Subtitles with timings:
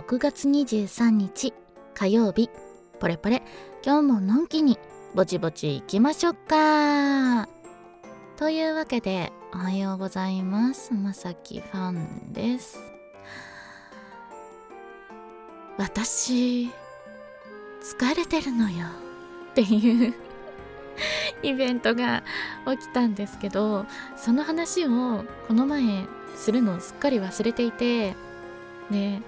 [0.00, 1.52] 6月23日
[1.92, 2.48] 火曜日
[3.00, 3.42] ポレポレ
[3.84, 4.78] 今日ものんきに
[5.14, 7.46] ぼちぼち行きましょうか。
[8.38, 10.94] というわけでおはようございます。
[10.94, 12.78] まさきファンです。
[15.76, 16.70] 私
[17.82, 18.86] 疲れてるのよ。
[19.50, 20.14] っていう
[21.42, 22.22] イベントが
[22.66, 23.84] 起きたんですけど
[24.16, 28.14] その話をこの前するのをすっかり忘れていて
[28.90, 29.20] で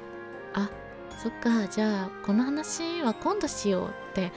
[1.23, 4.33] そっかじゃあこの話は今度しようって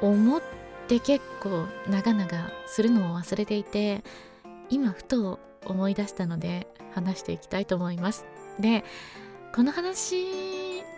[0.00, 0.42] 思っ
[0.88, 4.02] て結構長々するのを忘れていて
[4.70, 8.24] 今ふと思い出したので話していきたいと思います。
[8.58, 8.82] で
[9.54, 10.16] この話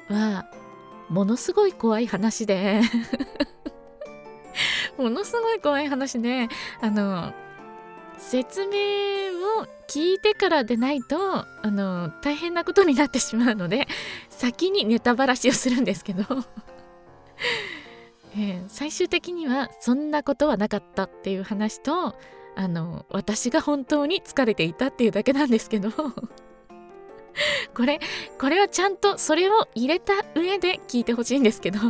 [0.08, 0.46] は
[1.08, 2.82] ものすごい怖い話で
[4.96, 6.48] ものすごい怖い話で
[6.80, 7.32] あの
[8.18, 13.88] 説明を聞いてからでないとあの大変なことになってしまうので
[14.36, 16.22] 先にネタばらしをするんですけど。
[18.36, 22.16] えー、最終的にはそんなことはなかったっていう話と
[22.56, 25.90] あの私が本当に疲れていたっていうだけなんですけど。
[27.74, 27.98] これ
[28.38, 31.78] これはちゃんとそれを入れた上で聞いてほしいんですけど。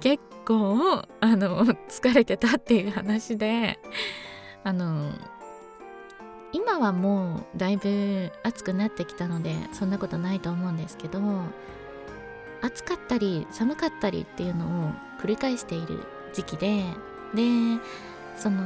[0.00, 3.78] 結構あの疲れてたっていう話で
[4.64, 5.12] あの
[6.52, 11.20] 今はもうだいぶ暑くなってきたのでそんなことないと思うんですけど
[12.60, 16.00] 暑かったり寒かったりっていうのを繰り返している
[16.32, 16.84] 時期で
[17.34, 17.42] で
[18.36, 18.62] その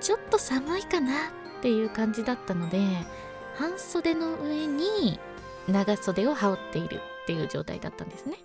[0.00, 2.78] ちょっと寒いかなっていう感じだったので
[3.56, 5.20] 半袖の上に
[5.68, 8.38] 長袖を羽織っているっていう状態だったんですね。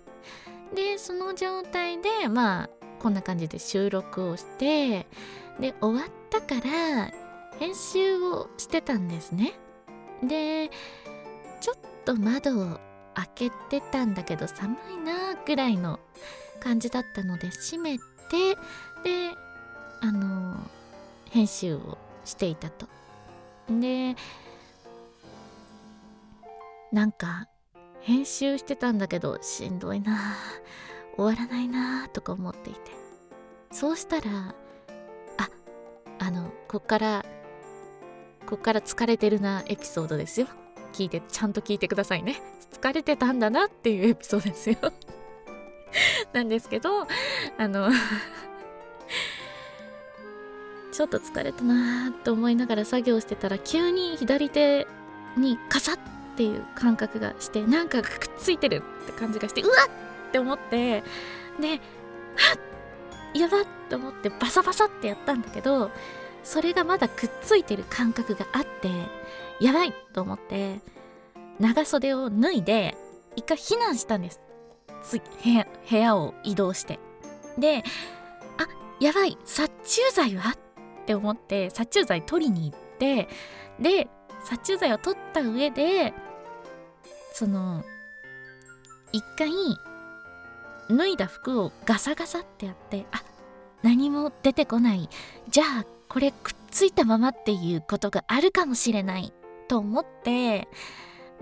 [0.74, 5.06] でその状態でまあこんな感じで収録をして
[5.60, 7.12] で終わったから
[7.56, 9.52] 編集をしてたんですね。
[10.24, 10.72] で
[11.60, 12.80] ちょっと窓を
[13.14, 16.00] 開けてたんだけど寒いなぐらいの
[16.58, 18.02] 感じだったので閉めて
[19.04, 19.30] で
[20.00, 20.56] あの
[21.30, 22.88] 編集をしていたと。
[23.70, 24.16] で
[26.90, 27.46] なんか
[28.00, 30.34] 編集してたんだけどしんどいな。
[31.16, 32.80] 終わらないなとか思っていて。
[33.72, 34.54] そうしたら
[35.36, 35.50] あ
[36.18, 37.24] あのこっから
[38.46, 40.46] こっから疲れてるなエピソードですよ。
[40.92, 42.40] 聞いてちゃんと聞いてくださいね。
[42.72, 44.76] 疲れてたんだなっていうエピソードですよ。
[46.32, 47.06] なんですけど
[47.58, 47.90] あの
[50.92, 54.86] ちょっと疲れたなと思いながら作業してたら急に左手
[55.36, 55.98] にカサッっ
[56.36, 61.02] ていう感覚がしてなんかくっついてるって感じがしてうわっって思って
[61.60, 61.80] ではっ
[63.34, 65.90] やばっと思ってバサバサってやったんだけど
[66.42, 68.90] それがまだくっついてる感覚があって
[69.60, 70.80] やばいと思って
[71.58, 72.96] 長袖を脱いで
[73.34, 74.40] 一回避難したんです。
[75.02, 76.98] つ部屋部屋を移動して。
[77.58, 77.84] で
[78.58, 78.66] あ
[79.00, 80.50] やばい殺虫剤は？
[80.50, 83.28] って思って殺虫剤取りに行って
[83.78, 84.08] で
[84.42, 86.12] 殺虫剤を取った上で
[87.32, 87.84] その
[89.12, 89.50] 一回
[90.88, 93.22] 脱いだ服をガサガサってやってあ
[93.82, 95.08] 何も出てこない。
[95.48, 99.32] じゃあこれくっついたままっていうことがあるかもしれない
[99.68, 100.68] と思って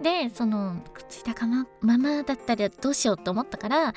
[0.02, 3.94] でそのくっついたかまままだったらどうしようと思ったから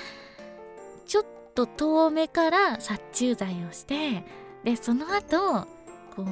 [1.05, 1.25] ちょっ
[1.55, 4.23] と遠目から殺虫剤をして
[4.63, 5.67] でその後
[6.15, 6.25] こう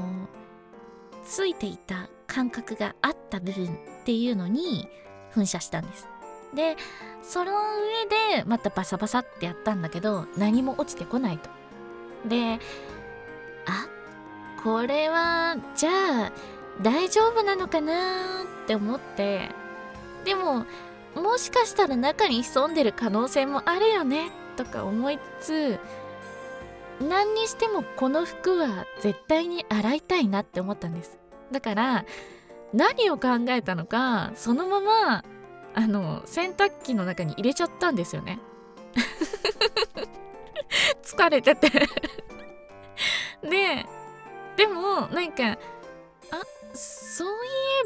[1.26, 3.70] ついていた感覚があった部分っ
[4.06, 4.88] ていうのに
[5.34, 6.08] 噴射したんです。
[6.56, 6.78] で
[7.22, 11.50] その上でまたバサバサってやったんだけど何も落ちてこないと。
[12.28, 12.60] で
[13.66, 13.88] あ
[14.64, 16.32] これはじゃあ
[16.82, 19.50] 大丈夫なのかなって思って。
[20.24, 20.66] でも
[21.16, 25.80] もしかしたら中に潜んでる可能性もあるよねとか思いつつ
[27.00, 31.20] 何にしてもこの服は絶対に洗いたいなって思ったんです。
[31.52, 32.06] だから
[32.74, 35.24] 何を考えたのかそのまま
[35.76, 38.40] あの洗濯機の中に入れちゃったんですよね。
[41.04, 41.70] 疲れてて。
[43.44, 43.86] で
[44.56, 45.58] でもなんかあ
[46.74, 47.32] そうい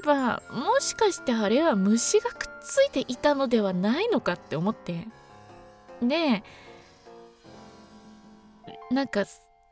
[0.04, 5.08] えばもしかしてあれは虫がくっついていたのではないのかって思って。
[6.02, 6.44] で
[8.92, 9.26] なんか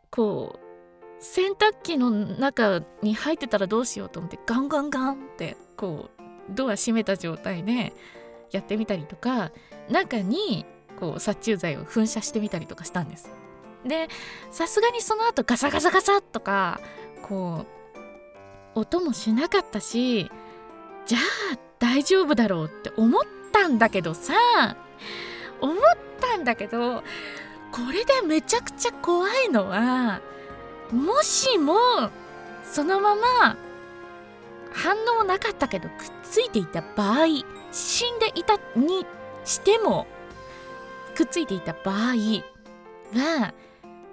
[0.10, 6.17] こう洗濯機の中に入ってたらどうしようと思ってガンガンガンってこう
[6.50, 7.94] ドア閉めた状態で
[8.52, 9.52] やってみたりとか
[9.90, 10.66] 中に
[11.00, 13.30] こう殺虫剤を噴射してみたりとかしたんです。
[13.86, 14.08] で
[14.52, 16.82] さすがにその後ガサガサガサとか
[17.22, 17.66] こ
[18.76, 20.30] う音もしなかったし
[21.06, 21.18] じゃ
[21.54, 23.22] あ大丈夫だろうって思っ
[23.52, 24.34] たんだけどさ
[25.62, 25.78] 思っ
[26.20, 27.04] たんだけど
[27.72, 30.22] これでめちゃくちゃ怖いのは
[30.92, 31.76] もしも
[32.64, 33.58] そのまま
[34.78, 37.26] 反応なかったけどくっついていた場合
[37.72, 39.06] 死んでいたに
[39.44, 40.06] しても
[41.16, 42.16] くっついていた場合
[43.14, 43.54] は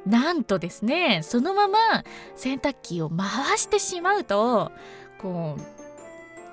[0.06, 1.78] なんとですねそのまま
[2.34, 4.72] 洗濯機を回してしまうと
[5.18, 5.62] こう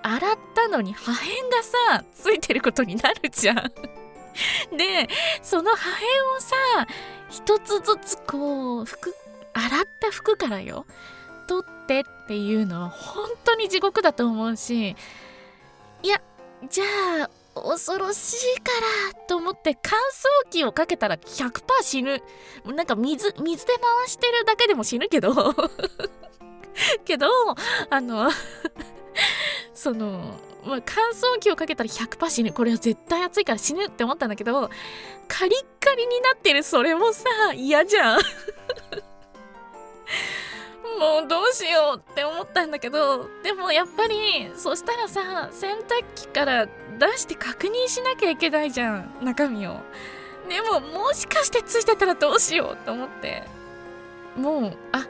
[0.03, 1.25] 洗ったのに破片
[1.89, 3.71] がさついてることになるじゃん。
[4.75, 5.09] で
[5.41, 6.05] その破片
[6.37, 6.55] をさ
[7.29, 9.13] 一つずつこう服
[9.53, 10.85] 洗った服からよ
[11.51, 14.95] 取ってっていうのは本当に地獄だと思うし
[16.01, 16.21] いや
[16.69, 16.85] じゃ
[17.25, 18.71] あ恐ろしいか
[19.11, 19.99] らと思って乾
[20.45, 22.21] 燥機をかけたら100%死ぬ。
[22.73, 25.33] なんか水水で回してるだけでも死ぬけど。
[27.03, 27.27] けど
[27.89, 28.31] あの
[29.75, 32.53] その、まあ、乾燥機をかけたら100%死ぬ。
[32.53, 34.69] これは絶対暑いから死ぬって思ったんだけど
[35.27, 38.21] カリッカリになってるそれもさ嫌じゃん。
[41.01, 49.77] もうどうしようって思ったんだけどでもやっぱりそしたらさ洗濯機から出して確認しなきゃいけないじゃん中身を。
[50.47, 53.43] でももしかしてついてたらどうしようと思って。
[54.37, 55.07] もうあ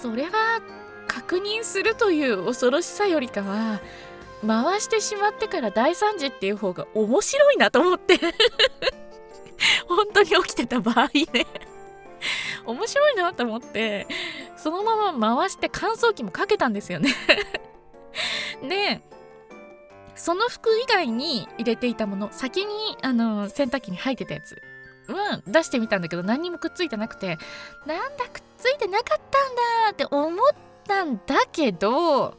[0.00, 0.60] それは
[1.08, 3.80] 確認するという恐ろしさよりかは
[4.46, 8.20] 回してしまってから大惨事っていう方が面白いなと思って。
[9.88, 11.46] 本当に起きてた場合ね。
[12.64, 14.06] 面白いなと思って。
[14.62, 17.14] そのまま回して乾燥機もかけたんですよね。
[18.68, 19.00] で
[20.14, 24.60] その服以外に入れていたもの先にあの洗濯機に入ってたやつ
[25.08, 27.38] は出してみたんだけど何にもくっついてなくて
[27.86, 29.54] なんだくっついてなかったん
[29.86, 30.48] だって思っ
[30.86, 32.36] たんだけど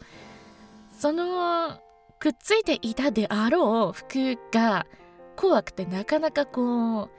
[0.95, 1.79] その
[2.19, 4.85] くっついていたであろう服が
[5.35, 7.09] 怖くてなかなかこう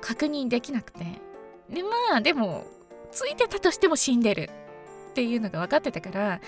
[0.00, 1.04] 確認できなくて。
[1.68, 2.64] でまあでも
[3.10, 4.50] ついてたとしても死んでる。
[5.10, 6.40] っていうのが分かってたから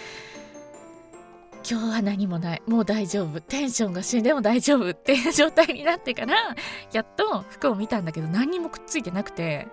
[1.68, 2.62] 今日は何もない。
[2.66, 3.40] もう大丈夫。
[3.40, 4.90] テンションが死んでも大丈夫。
[4.90, 6.54] っていう状態になってから
[6.92, 9.68] やっと服を見たんだけど何にもくっついてなくて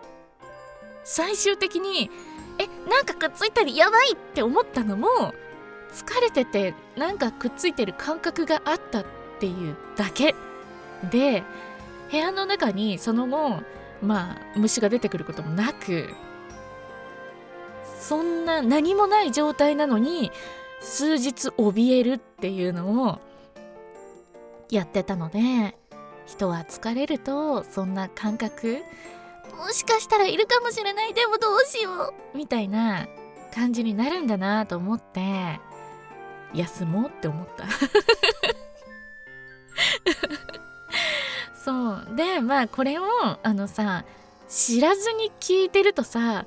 [1.04, 2.10] 最終的に
[2.58, 5.08] えなんかくっついたりやばいって思ったのも
[5.94, 9.06] 疲れててなんかくっついてる感覚があったっ
[9.40, 10.36] ていうだけ。
[11.12, 11.44] で
[12.10, 13.62] 部屋の中にその後
[14.02, 16.10] まあ虫が出てくることもなく
[18.00, 20.32] そんな何もない状態なのに
[20.82, 23.20] 数日怯えるっていうのを
[24.70, 25.76] やってたので
[26.26, 28.80] 人は疲れるとそんな感覚
[29.58, 33.08] もしかしたらいるかもしれないでもどうしようみたいな
[33.54, 35.60] 感じになるんだなと思って
[36.54, 37.66] 休もうって思った。
[41.64, 42.08] そう。
[42.16, 43.04] でまあこれを
[43.42, 44.06] あのさ
[44.48, 46.46] 知らずに聞いてるとさ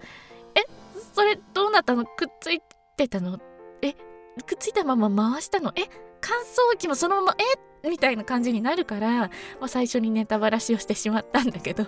[1.19, 2.05] それどうなったの？
[2.05, 2.61] くっつい
[2.97, 3.41] てたの？
[3.83, 3.93] え？
[4.47, 5.73] くっついたまま回したの？
[5.75, 5.89] え？
[6.21, 7.37] 乾燥機もそのまま
[7.83, 7.89] え？
[7.89, 9.31] みたいな感じになるから、ま
[9.63, 11.85] あ、最初にネタばらしをしてしまったんだけど。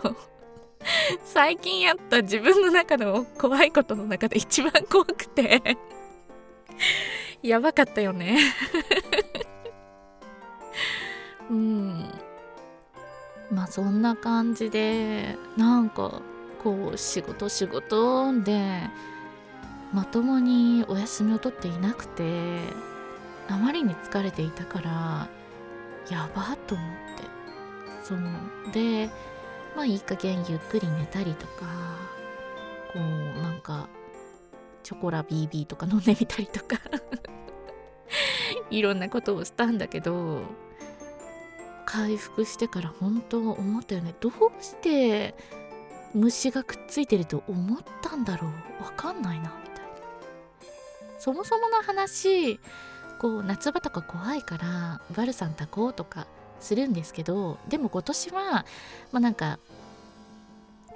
[1.24, 5.78] 最近やった自分の中の怖いことの中で一番怖くて。
[7.40, 8.36] やばかったよね。
[11.48, 12.10] うん。
[13.52, 16.20] まあそんな感じでなんか
[16.64, 18.90] こう仕事仕事で
[19.92, 22.60] まともにお休みを取っていなくて
[23.48, 25.28] あまりに疲れていたから
[26.08, 27.20] やばと思って。
[28.02, 28.18] そう
[28.72, 29.10] で
[29.76, 31.96] まあいい加減ゆっくり寝たりとか
[32.92, 33.88] こうなんか
[34.82, 36.80] チョコラ BB とか飲んでみたりとか
[38.70, 40.42] いろんなことをしたんだけど
[41.84, 44.14] 回復してから本当思ったよね。
[44.20, 45.34] どうして
[46.14, 48.48] 虫がくっついてると思ったんだろ
[48.80, 48.84] う。
[48.84, 49.52] わかんないな。
[49.64, 49.69] み
[51.20, 52.58] そもそもの話
[53.20, 56.26] こう夏場とか怖いからバルサン炊こうとか
[56.58, 58.42] するんですけどでも今年は
[59.12, 59.58] まあなんか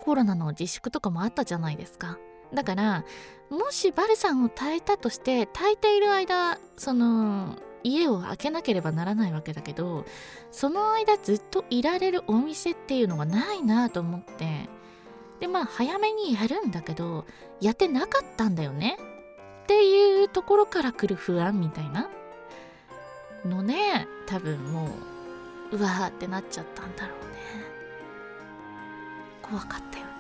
[0.00, 2.18] コロナの自粛とかもあったじゃないですか。
[2.52, 3.04] だから
[3.50, 10.04] もしバルサンを炊いたとして炊いている間その家を開けなければならないわけだけど
[10.50, 14.68] その間ずっといられるお店っていうのがないなと思って
[15.40, 17.26] でまあ早めにやるんだけど
[17.60, 18.98] やってなかったんだよね。
[19.64, 22.10] っていうところから来る不安みたいな
[23.46, 24.90] のね多分も
[25.72, 27.38] ううわーってなっちゃったんだろうね。
[29.42, 30.12] 怖かったよね。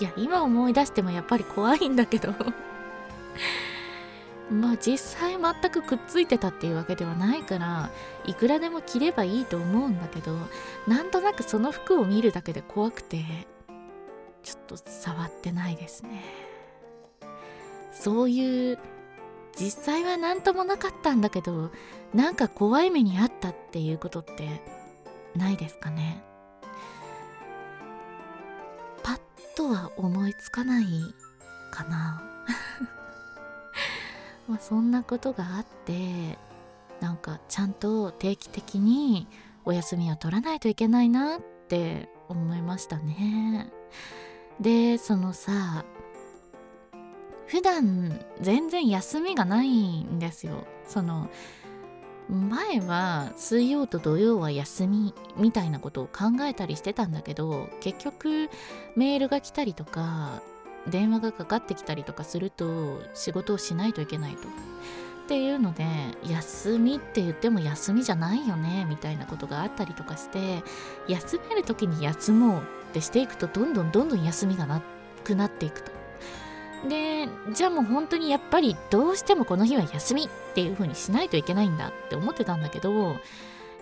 [0.00, 2.32] いや今思い出してもやっぱり怖いんだけど。
[4.50, 7.90] まあ実際全くくっついてたっていうわけではないから
[8.24, 10.36] いくらでも着ればいいと思うんだけど
[10.86, 13.24] なんとなくその服を見るだけで怖くて
[14.44, 16.45] ちょっと触ってないですね。
[17.98, 18.78] そういう
[19.58, 21.70] 実際は何ともなかったんだけど
[22.14, 24.60] なんか怖い目にあったっていうことって
[25.34, 26.22] ないですかね。
[29.02, 29.20] パッ
[29.56, 30.86] とは思いつかない
[31.70, 32.22] かな。
[34.48, 36.38] まあそんなことがあって
[37.00, 39.26] なんかちゃんと定期的に
[39.64, 43.72] お休みを取らないといけないなって思いましたね。
[44.60, 45.84] でそのさ
[47.46, 51.30] 普段全然休みがないんですよその
[52.28, 58.50] 前は水曜と土曜は休みみたいなことを考えたりしてたんだけど結局
[58.96, 60.42] メールが来たりとか
[60.88, 64.48] 電話がかかってきたりとかすると仕事をしないといけないと。
[64.48, 65.84] っていうので
[66.28, 70.62] 休みって言っても休みじゃないよねみたいなことがあったりとかして
[71.08, 72.62] 休める時に休もうっ
[72.92, 74.80] てしていくとどんどんどんどん休みがな
[75.24, 75.95] くなっていくと。
[76.88, 83.16] でじゃあもう本当にやっぱりどうしてもこの日は休みっていう風にしないといけないんだって思ってたんだけど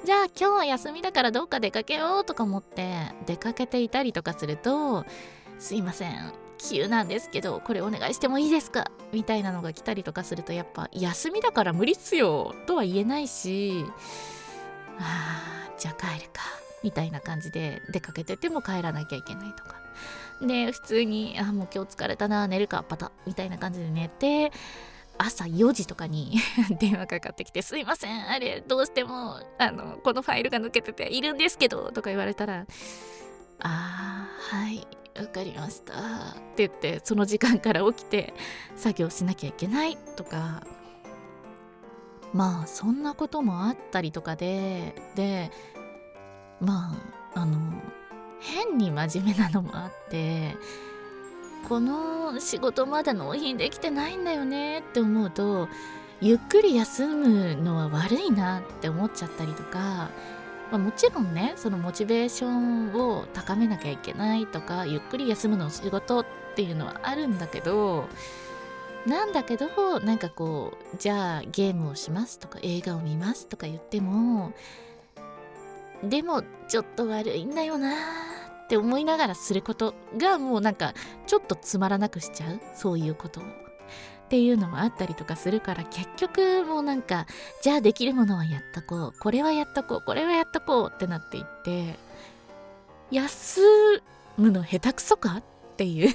[0.04, 2.94] じゃあ今日は休みだからどっか出かけようとか思って
[3.26, 5.04] 出かけていたりとかすると
[5.58, 8.90] すいません急なんですけどこれお願いしてもいいですか？
[9.12, 13.84] みたいなのが来たりとかするとやっぱ休みだから無理っすよとは言えないし
[14.98, 16.42] あーじゃあ帰るか
[16.82, 19.76] みたいな感じで出かけてても帰らなきゃいけないとか。
[20.40, 24.52] で普通にあもう今日疲れたな寝るかパタみたいな感じで寝て
[25.16, 26.38] 朝4時とかに
[26.80, 32.66] 電話かかってきて「すいませんあれどうしてもあのこのファイルが抜けてているんですけど」とか言われたら
[33.60, 34.86] 「あーはい
[35.16, 35.92] わかりました」
[36.34, 38.34] って言ってその時間から起きて
[38.76, 40.62] 作業しなきゃいけないとか。
[42.32, 45.52] まあそんなこともあったりとかでで
[46.60, 46.92] ま
[47.34, 47.80] ああの
[48.40, 50.56] 変に真面目なのもあって
[51.68, 55.68] この仕事まだ納品できてないんだよねって思うと
[56.20, 60.10] ゆっくり休むのは悪いなって思っちゃったりとか、ま
[60.72, 68.08] あ、もちろんねそのモチベーションを高めなきゃいけないとかゆっくり休むの仕事っていうのはあるんだけど
[69.06, 74.52] なんだけどなんかこうじゃあゲームをしますとか映画を見ますとか言っても
[76.08, 77.94] でもちょっと悪いんだよな
[78.64, 80.94] って思いながらすることがもうなんか
[81.26, 83.42] ちょっとつまらなくしちゃうそういうことを。
[83.44, 87.26] っていうのもあったりとかするから結局もうなんか
[87.62, 91.96] じゃあできるものはやっとこうこれはやっとこうこれはやっとこうってなっていって
[93.10, 93.60] 休
[94.38, 95.42] むの下手くそかっ
[95.76, 96.14] ていう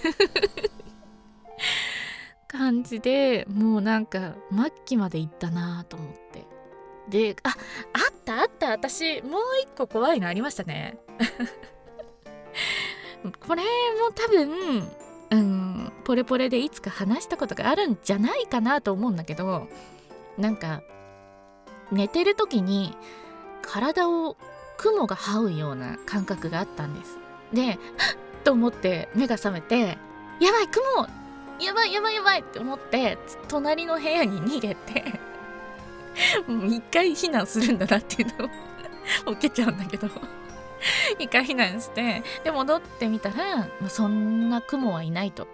[2.48, 6.29] 感じでもうなんか末期まで行ったなと思って
[7.10, 7.56] でああっ
[8.24, 8.72] たあった。
[8.72, 10.98] 私もう一個怖いのありましたね。
[13.48, 13.64] これ
[14.00, 14.88] も多分
[15.32, 19.68] うんポレポレでいつか話したことがあるんじゃないかなと思うんだけど
[20.38, 20.82] なんか
[21.92, 22.96] 寝てる時に
[23.62, 24.38] 体を
[24.78, 27.18] 雲が這うような感覚があったんです。
[27.54, 27.78] で
[28.44, 29.98] と思って目が覚めて
[30.40, 31.08] やばい雲
[31.60, 33.18] やばいやばいやばいって思って
[33.50, 35.20] 隣の部屋に逃げて
[36.68, 40.08] 一回避難するんだなっていうのを 起きちゃうんだけど
[41.18, 45.48] 一回避難してで戻ってみたら、まあ、そんな雲はいないと。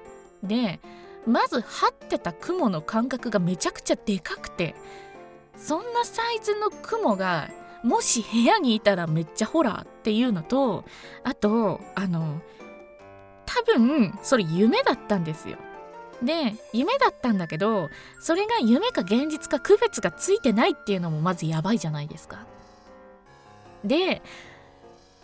[0.43, 0.79] で
[1.25, 4.75] まず張ってた雲の間隔がめちゃくちゃでかくて
[5.57, 7.49] そんなサイズの雲が
[7.83, 10.85] もし部屋にいたらめっちゃホラーっていうのと
[11.23, 12.41] あとあの
[13.45, 15.57] 多分それ夢だったんですよ。
[16.23, 22.45] で夢だったんだけどそれが夢か現実か区別がついてないっていうのもまずやばいじゃないですか。
[23.83, 24.21] で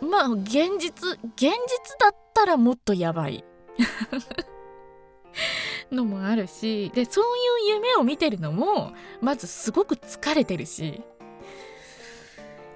[0.00, 1.50] まあ現実現実
[1.98, 3.44] だったらもっとやばい
[5.90, 7.24] のもあるしでそう
[7.68, 11.02] いう夢を見てるのもまずすごく疲れてるし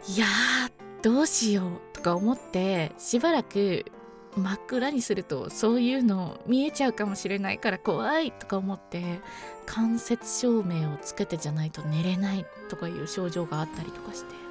[0.09, 0.27] いや
[1.03, 3.85] どうしようとか思ってしばらく
[4.37, 9.21] 真っ暗にするとそういうの見えちゃうかもしれないから怖いとか思って
[9.65, 14.47] 間接照明をつけてじゃないと寝れないとかいう症状があったりとかして。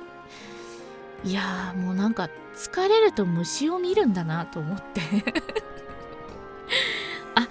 [1.24, 5.02] いやーもうなんか疲れると虫を見るんだなと思って。
[7.36, 7.48] あ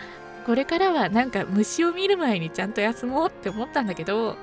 [0.46, 4.36] これからはなんか虫を見る前にちゃんと休もうって思ったんだけど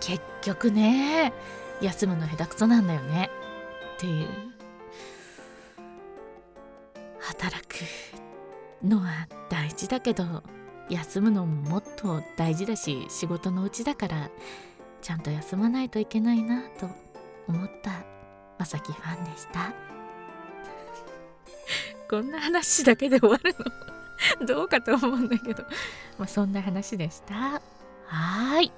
[0.00, 1.32] 結局ね
[1.80, 3.30] 休むの下手くそなんだよね。
[3.96, 4.28] っていう。
[7.30, 7.76] 働く
[8.84, 10.42] のは大事だけど
[10.88, 14.30] 休むのももっと大事だし仕事のうちだから
[15.00, 16.88] ちゃんと休まないといけないなと
[17.48, 18.04] 思った
[18.58, 19.72] まさきファンでした。
[22.10, 23.54] こんな話だけで終わる
[24.40, 24.44] の？
[24.46, 25.62] どうかと思うんだけど、
[26.18, 27.62] まあ、そんな話でした。
[28.06, 28.72] はい。